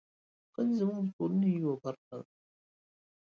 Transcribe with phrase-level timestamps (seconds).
[0.53, 2.27] ښځې زموږ د ټولنې یوه برخه ده.